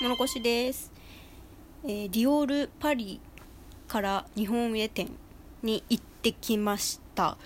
[0.00, 0.92] モノコシです、
[1.82, 3.20] えーディオールパリ
[3.88, 5.10] から日本上店
[5.60, 7.36] に行ってきました。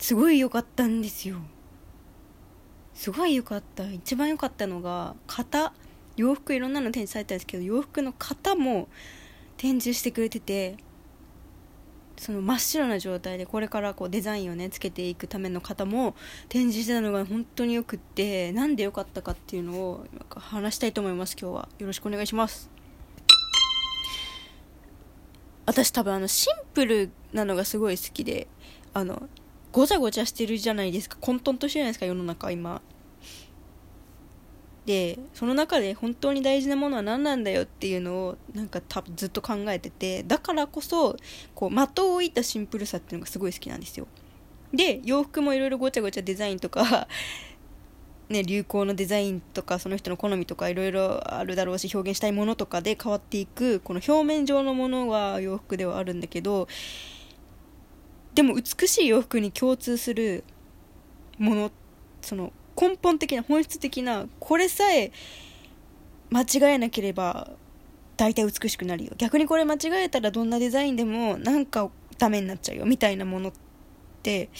[0.00, 1.36] すごい良かったんですよ。
[2.92, 3.88] すごい良かった。
[3.88, 5.72] 一番良かったのが型。
[6.16, 8.88] 洋服いろんなの展示されたんですけど洋服の型も
[9.56, 10.76] 展示してくれてて
[12.18, 16.14] その真っ白な状態でこれからこうデザインをねつけていくための方も
[16.48, 21.68] 展示してたのが本当によくってなんでよかったかっていうのを話したいと思います今日は。
[21.78, 22.70] よろしくお願いします。
[25.66, 28.48] 私多分あのシンプルなのがすごい好きで
[28.94, 29.28] あの
[29.70, 31.18] ごちゃごちゃしてるじゃないですか。
[31.20, 32.80] 混沌としてるじゃないですか世の中今。
[34.88, 41.14] でその中で本当に大事なものは何なんだよっていうのをなんか多分ずっと考えててだからこそ
[41.54, 44.06] こう的を置いたシンプルさっていうのがすごい好きなんですよ。
[44.72, 47.06] で洋服もいろいろごちゃごちゃデザインとか
[48.30, 56.66] ね、流行のデザインとかその人の好みとかいろいろあるだろうし表現したいものとかで変わっていくこの表面上のものは洋服ではあるんだけど
[58.34, 60.44] でも美しい洋服に共通する
[61.38, 61.70] もの
[62.22, 65.10] その根本的な本質的なこれさえ
[66.30, 67.50] 間違えなければ
[68.16, 69.12] 大体美しくなるよ。
[69.16, 72.84] 逆にこれ間違えたらどんなデザインでもなんかダメになっちゃうよ。
[72.84, 73.52] みたいなものっ
[74.22, 74.50] て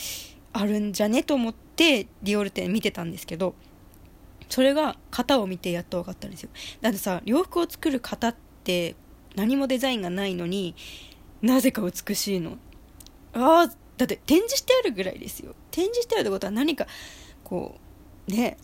[0.53, 3.55] あるんじゃねと思ってディオール店見てたんですけど
[4.49, 6.51] それが型を見てやっと分かったんですよ。
[6.81, 8.97] だってさ洋服を作る型って
[9.37, 10.75] 何もデザインがないのに
[11.43, 12.59] なぜか美しいの。
[13.35, 15.55] ああだって展示してあるぐらいですよ。
[15.71, 16.87] 展示してあるってことは何か
[17.45, 17.88] こう
[18.29, 18.57] ね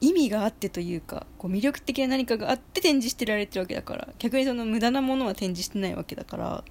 [0.00, 6.64] 意味があってというかこう魅力的な何かがあって展示してられてるわけだから逆にその無駄なものは展示してないわけだから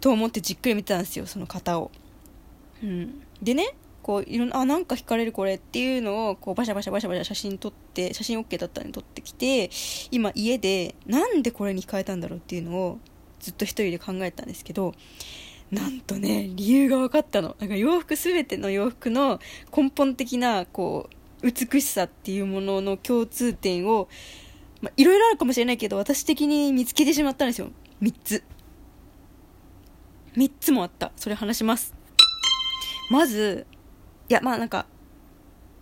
[0.00, 1.90] と思ってじっくり見てたんですよその型を。
[2.82, 9.70] うん、でねこういろんなあなんか惹かれるこれっていうのをこうバシャバシャバシャバシャ写真撮って写真 OK だったんで撮ってきて
[10.10, 12.98] 今家でなんでこれに惹かれたんだろうっていうのを
[13.40, 14.94] ずっと一人で考えたんですけど
[15.70, 17.56] なんとね理由が分かったの。
[17.58, 19.38] なんか洋服全ての洋服の
[19.76, 21.08] 根本的なこ
[21.42, 24.08] う美しさっていうものの共通点を
[24.80, 27.70] まいろいろあるかもしれないけど私的に見つけてしまったんですよ。
[28.00, 28.42] 3つ。
[30.36, 31.12] 3つもあった。
[31.16, 31.94] それ話します。
[33.10, 33.66] まず
[34.28, 34.86] いやまあなんか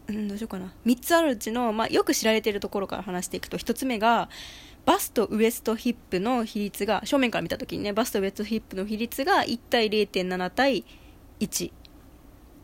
[0.09, 0.72] うんどうしようかな。
[0.84, 4.28] 3つあるうちの、まあ、よく知られてるところから話していくと1つ目が
[4.86, 10.84] バストウエストヒップの比率が正面から見た時にねバストウエストヒップの比率が1対0.7対
[11.41, 11.72] 1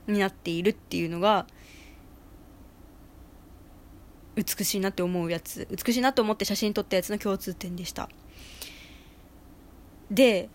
[0.07, 1.47] になっているっていうのが
[4.37, 8.09] 美しいなって思うやつ美しいなと思って写真撮ったやつの共通点でした。
[10.11, 10.49] で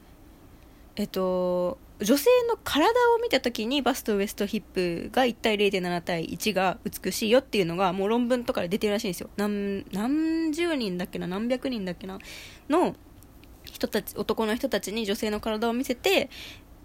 [0.96, 9.30] えっと女性の体を見た時にバストウエストヒップが1対0.7対1が美しいよっていうのがもう論文とかで出てるらしいんですよ。
[9.36, 11.28] 何何十人だっけな？
[11.28, 12.20] 何百人だっけな？
[12.70, 12.96] の
[13.64, 16.30] 人たち男の人たちに女性の体を見せて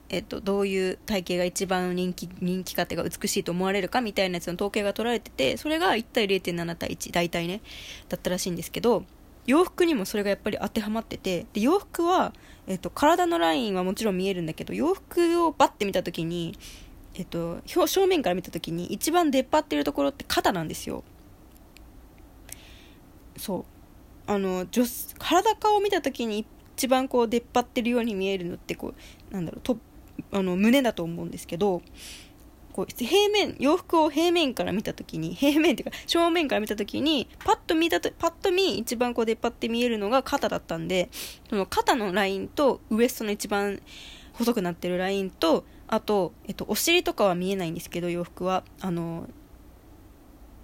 [0.09, 7.63] えっと、どういう体型が一番人気人気かっていうか美しいと思われるかみたいなやつの統計が取られててそれが1対0.7対1大体ね
[8.11, 9.05] だったらしいんですけど
[9.47, 12.35] 洋服にもそれがやっぱり当てはまっててで洋服は、
[12.67, 16.57] えっと、体のラインはもちろん見えるんだけど洋服をバッて見た時に、
[17.15, 21.03] えっと、正面から見た時に一番出っ張ってるところって肩なんですよ。
[23.37, 23.65] そう。
[24.27, 24.85] あの女
[25.19, 26.47] 体顔を見た時に
[26.77, 28.95] 一番こう出っ張ってるように見えるのってこ
[29.31, 29.79] うなんだろうと
[30.31, 31.83] あの胸だと思うんですけど
[32.73, 41.11] こう平面洋服を平面から見た時に平面っていうか正面から見た時にパッと見たとパッと見一番こう出っ張って見えるのが肩だったんで
[41.51, 43.81] その肩のラインとウエストの一番
[44.33, 48.65] 細くなってるラインとあと、えっと、お尻とかは見えないんですけど洋服は。
[48.81, 49.29] あの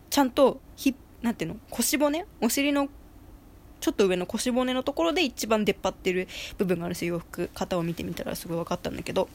[0.08, 2.24] ちゃんとひなんていうの腰骨？
[2.40, 2.88] お尻の
[3.80, 7.50] ちょっと上の腰骨のところで一番出っ張ってる部分があるんですよ洋服。
[7.54, 9.28] 型を見てみたらすごい分かったんだけど。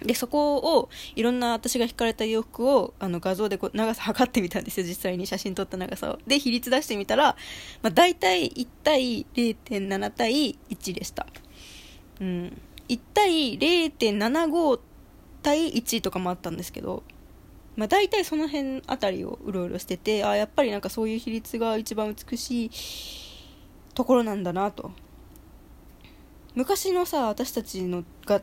[0.00, 6.18] でそこをいろんな私が引かれた洋服をあの画像でこう長さ測ってみたんですよ実際に写真撮った長さを。
[6.26, 7.36] で比率出してみたら、
[7.82, 11.26] まあ、大体1対0.7対1でした。
[12.20, 12.60] うん。
[12.88, 14.80] 1対0.75
[15.42, 17.02] 対1とかもあったんですけど
[17.76, 22.70] まあ、大体その辺あたりをうろうろしててあやっぱりなんかそういう比率が一番美しい
[23.94, 24.92] ところなんだなと。
[26.54, 28.40] 昔のさ私たちのが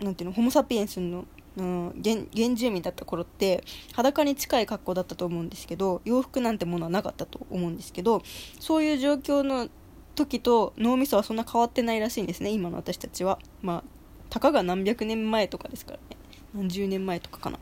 [0.00, 1.24] なんていうのホモ・サピエンスの
[1.56, 3.62] うん原原住民だった頃って
[3.92, 8.22] 裸に近い格好だったと思うんですけど洋服なんてものはなかったと思うんですけど
[8.58, 9.68] そういう状況の
[10.14, 13.38] 時と脳みそはそんな変わってないらしいんですね今の私たちは。
[13.62, 13.94] まあ
[14.30, 16.16] たかが何百年前とかですからね。
[16.54, 17.58] 何十年前とかかな。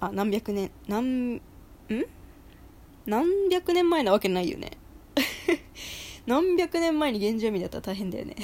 [0.00, 1.42] あ何百年何ん？
[3.04, 4.70] 何百年前なわけないよね。
[6.26, 8.36] 何百年前に原住民だったら大変だよね。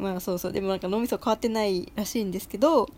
[0.00, 2.88] まあそうそうでもなんか脳みそ変わってないらしいんですけど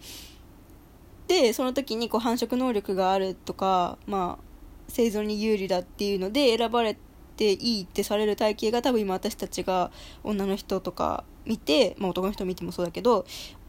[1.27, 4.45] でその時にこう繁殖能力があるとかまあ
[4.89, 6.97] 生存に有利だっていうので選ばれ
[7.37, 9.91] ていいってされる体型が多分今私たちが
[10.23, 13.25] 女の人とか見て、まあ、男の人見てもそうだけど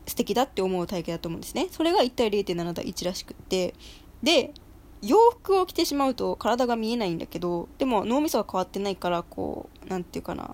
[0.06, 1.70] 素敵だって思う体型だと思うんですね。
[1.72, 3.74] それが1対0.7対1らしくって。
[4.22, 4.54] で
[5.02, 10.50] 洋服を着てしまうと体が見えないんだけどでも脳みそが変わってないからこう何て言うかな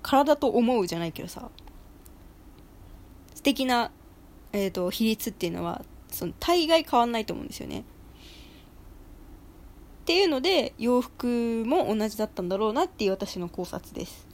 [0.00, 1.50] 体と思うじゃないけどさ。
[3.48, 3.90] 素敵な、
[4.52, 7.80] えーと、比率っていうのはその大概変わんないと思うんですよね。
[7.80, 7.82] っ
[10.04, 14.28] ていうので洋服も同じだったんだろうなっていう私の考察です。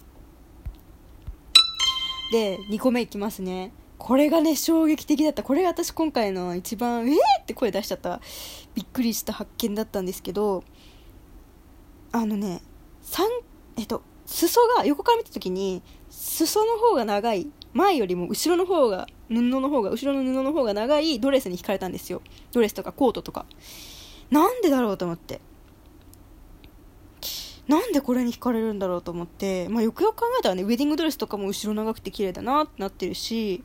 [2.32, 3.70] で2個目いきますね。
[3.98, 5.44] これがね衝撃的だった。
[5.44, 8.20] これが私今回の一番えーって声出しちゃった
[8.74, 10.64] びっくりした発見だったんですけど
[12.10, 12.62] あのね
[13.04, 13.22] 3
[13.76, 22.22] えっと裾が横から見た時に裾の方が長い前よりも後ろの方が布の方が後ろの布の方が長いドレスに惹かれたんですよ。
[22.52, 23.46] ドレスとかコートとか。
[24.30, 25.40] なんでだろうと思って。
[27.66, 33.62] なんでこれに惹かれるんだろうと思って、まあ、よくよく考えたらねウェディングドレスとかも後ろ長くて綺麗だなってなってるし。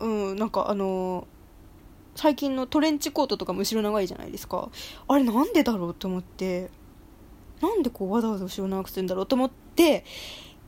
[0.00, 4.70] うんなんかあのー、最近のトレンチコートとかも後ろ長いじゃないですか。
[5.08, 6.70] あれなんでだろうと思って。
[7.60, 10.04] なんでこうわざわざ後ろ長くするんだろうと思って。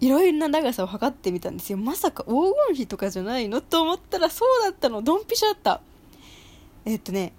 [0.03, 1.79] いろいろな長さを測ってみたんですよ。
[1.79, 5.01] まさか黄金比とかじゃないのと思ったらそうだったの。
[5.01, 5.81] ドンピシャだった。
[6.85, 7.33] え、っとね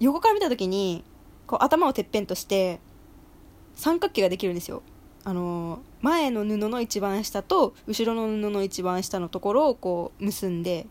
[0.00, 1.04] 横から見た時に
[1.46, 2.80] こう頭をてっぺんとして
[3.76, 4.82] 三角形ができるんですよ。
[5.22, 10.88] あの前の布の一番下と後ろの布の一番下のところをこう結んで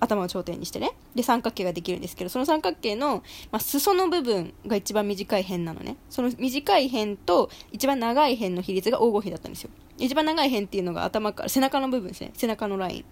[0.00, 0.90] 頭を頂点にしてね。
[1.14, 5.96] で三角形ができるんですけどその三角形の、まあ、裾の部分が一番短い辺なのね。
[6.10, 9.70] その短い辺と一番長い辺の比率が黄金比だったんですよ。
[9.98, 12.32] 一番長い辺っていうのが頭から背中の部分ですね。
[12.34, 13.04] 背中のライン。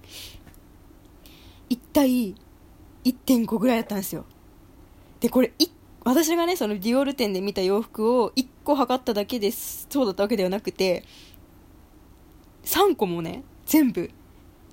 [1.70, 2.34] 一体
[3.04, 4.25] 1.5ぐらいだったんですよ。
[5.20, 5.70] でこれ1
[6.04, 9.86] 私がねそのディオール店で見た洋服を1個測っただけです。
[9.88, 11.04] そうだったわけではなくて
[12.64, 14.10] 3個もね全部。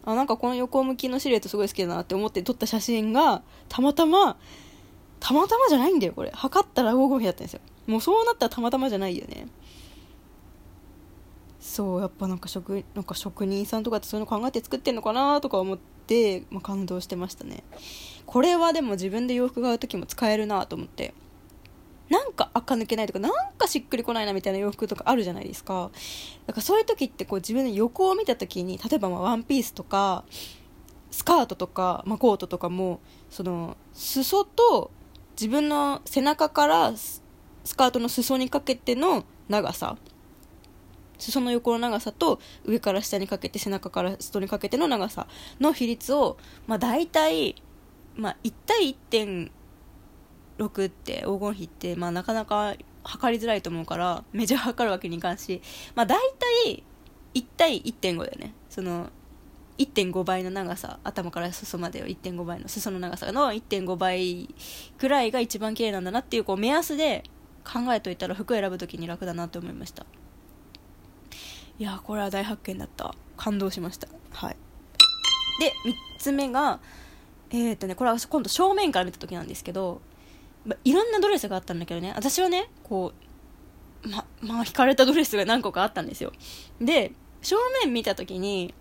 [0.03, 4.37] あなんかこの横向きのシルエットすごい好きだなって思って撮った写真がたまたま
[5.19, 6.31] たまたまじゃないんだよこれ。
[6.31, 7.61] 測ったら黄金比だったんですよ。
[7.87, 9.47] もうそうなったらたまたまじゃないよね。
[11.61, 17.63] そうやっぱなんか職なんか職人さんとかってそういうの考えて作ってんのかなとか思って、まあ、感動してましたね。
[18.25, 21.13] これはでも自分で洋服買う時も使えるなと思って。
[22.09, 25.91] なんか垢抜けないとかなんかしっくりこないなみたいな洋服とかあるじゃないですか。
[26.45, 30.25] だからそういう時ってこう自分の横を見た時に例えばまワンピースとか
[31.09, 32.99] スカートとか、まあ、コートとかも
[33.29, 34.91] その裾と
[35.39, 37.21] 自分の背中からス
[37.77, 39.95] カートの裾にかけての長さ
[41.21, 45.27] 裾の横の長さと上から下にかけて背中から裾にかけての長さ
[45.59, 46.37] の比率を、
[46.67, 47.61] まあ、大体、
[48.15, 55.61] まあ、1対1.6って黄金比って、まあ、なかなか測りづらいと思うからメジャー測るわけにいかんし、
[55.95, 56.19] まあ、大
[56.65, 56.83] 体
[57.33, 58.53] 1対1.5だよね。
[58.69, 59.09] その
[59.77, 64.53] 1.5倍の長さ頭から裾までを1.5倍の裾の長さの1.5倍
[64.99, 67.23] くらいが一番綺麗なんだなっていうこう目安で
[67.63, 70.05] 考えといたら服選ぶ時に楽だなと思いました。
[71.81, 73.15] いやこれは大発見だった。
[73.37, 74.07] 感動しました。
[74.33, 74.55] はい。
[75.59, 76.79] で3つ目が
[77.49, 79.99] えっ、ー、とねこれは今度正面から見た時なんですけど、
[80.63, 82.13] ま、いろんなドレスがあったんだけどね。
[82.15, 83.13] 私はねこ
[84.03, 86.33] うままあ引かれたドレスが何個かあったんですよ。
[86.79, 88.75] で正面見た時に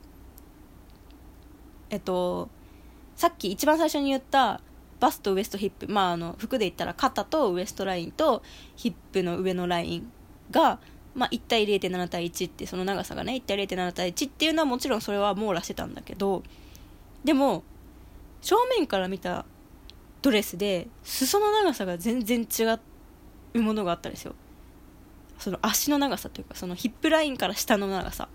[1.89, 2.51] えっと
[3.17, 4.61] さっき一番最初に言った
[5.01, 8.43] バストウエストヒップまああの服で言ったら肩とウエストラインと
[8.77, 10.13] ヒップの上のライン
[10.51, 10.81] が
[11.15, 16.43] まあ、1対0.7対1ってその長さがね1対0.7対1っていうのはもちろんそれは網羅してたんだけど
[17.25, 17.65] でも
[18.41, 19.45] 正面から見た
[20.23, 22.65] ドレスで裾の長さが全然違
[23.55, 24.35] うものがあったんですよ。
[25.39, 28.29] その足の長さというかそのヒップラインから下の長さ。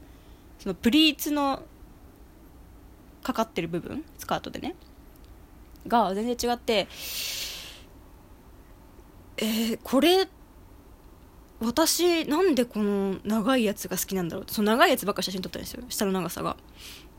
[0.60, 1.62] そのプリーツの
[3.22, 4.75] かかってる部分スカートでね。
[5.88, 6.88] が全然違って
[9.38, 10.27] えー、これ
[11.65, 16.57] 私なんでこの長いやつが好きなんだろうその長いやつばっか写真撮ったんですよ下の長さが。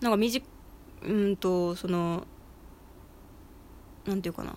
[0.00, 0.44] なんか短
[1.02, 2.26] うんとその
[4.06, 4.56] なんていうかな。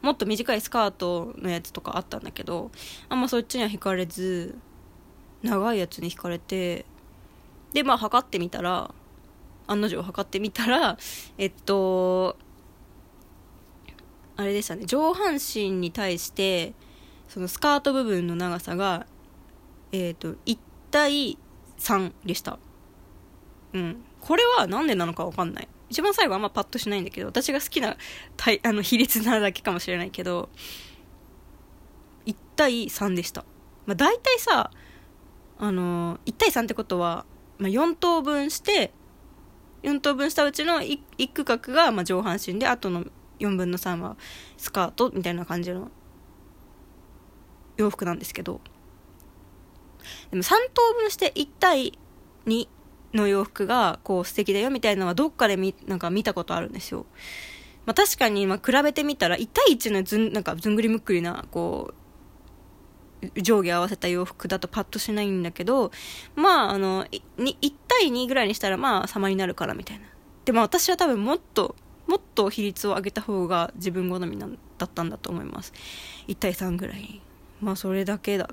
[0.00, 2.70] もっと短いスカートのやつとかあったんだけど
[3.08, 4.56] あんまそっちには惹かれず
[5.42, 6.86] 長いやつに惹かれて
[7.72, 8.94] でまあ測ってみたら
[9.66, 10.96] 案の定測ってみたら
[11.36, 12.36] えっと
[14.36, 14.84] あれでしたね。
[14.84, 16.74] 上半身に対して
[17.28, 19.06] そのスカート部分の長さが
[19.92, 20.58] えっ、ー、と1
[20.90, 21.38] 対
[21.78, 22.58] 3でした。
[23.72, 24.04] うん。
[24.20, 25.68] これは何でなのか分かんない。
[25.90, 27.96] 一番最後あんまパッとしないんだけど私が好きな
[28.62, 30.48] あの比率なだけかもしれないけど
[32.26, 33.44] 1対3でした、
[33.86, 34.70] まあ、大体さ
[35.58, 37.24] あの1対3ってことは、
[37.58, 38.92] まあ、4等分して
[39.82, 43.04] 4等分したうちの 1, 1区画がまあ上半身であとの
[43.40, 44.16] 4分の3は
[44.56, 45.90] スカートみたいな感じの
[47.78, 48.60] 洋服なんですけど
[50.30, 51.98] でも3等分して1対
[52.46, 52.68] 2
[53.14, 57.06] の洋服がこう素敵だよみたいなのはどっかで見なんか見たことあるんですよ。
[57.86, 61.94] まあ、確かにま比べてみたら1対1のずんなんかずんぐりむっくりなこ
[63.22, 65.90] う上下合わせた洋服だとパッとしないんだけど
[66.36, 70.04] まああの1対2ぐらいにしたらまあ様になるからみたいな。
[70.44, 75.74] でも私は多分もっともっと比率を上げた方が自分好みなんだったんだと思います
[76.26, 77.20] 1対3ぐらい
[77.60, 78.50] まあそれだけだ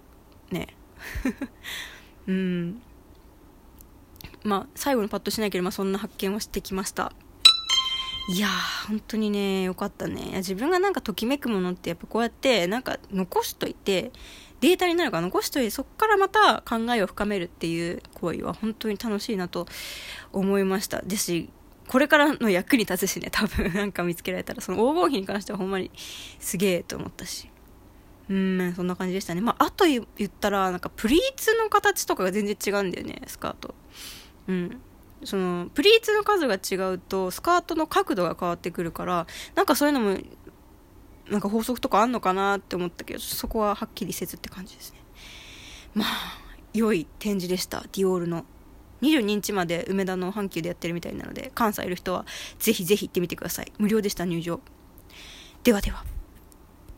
[0.52, 0.76] ね。
[2.28, 2.82] うん。
[4.44, 7.12] まあ最後にパッとしないけど、まあ、そんな発見をしてきました。
[8.28, 10.32] いやー本当にねよかったね。
[10.38, 14.12] 自分がなんかときめくものってやっぱこうやってなんか残しといて
[14.62, 19.68] データになるから残しといてそこからまた考えを深めるっていう行為は本当に楽しいなと
[20.34, 21.02] 思いました。
[21.04, 21.50] ですし
[21.88, 23.72] これからの役に立つしね多分。
[23.72, 25.92] なんか見つけられたらその黄金比に関してはほんまに
[26.40, 27.50] すげえと思ったし。
[28.30, 29.42] うんそんな感じでしたね。
[29.42, 33.76] まああと言ったらなんかプリーツの形とかが全然違うんだよねスカート。
[34.48, 34.82] うん。
[35.24, 40.18] そのプリーツの数が違うとスカートの角度が変わってくるからなんかそういうのも
[41.30, 45.00] なんか法則とかあんのかなって思ったけどそこははっきりせずって感じですね。
[45.94, 46.08] まあ
[46.74, 48.46] 良い展示でしたディオールの。
[49.02, 52.26] 22日まで梅田の阪急でやってるみたいなので関西いる人は
[52.60, 53.72] ぜひぜひ行ってみてください。
[53.78, 54.62] 無料でした入場。
[55.64, 56.15] ではでは。